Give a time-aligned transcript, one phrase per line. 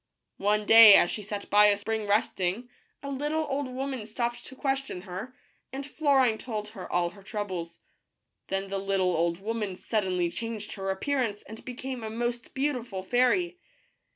[0.39, 2.69] One day, as she sat by a spring resting,
[3.03, 5.35] a little old woman stopped to question her,
[5.71, 7.77] and Florine told her all her troubles.
[8.47, 13.59] Then the little old woman suddenly changed her appearance and became a most beautiful fairy.